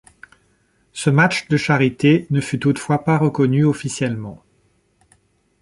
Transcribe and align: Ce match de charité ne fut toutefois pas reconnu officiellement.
Ce 0.93 1.11
match 1.11 1.47
de 1.47 1.57
charité 1.57 2.25
ne 2.31 2.41
fut 2.41 2.57
toutefois 2.57 3.03
pas 3.03 3.19
reconnu 3.19 3.65
officiellement. 3.65 4.43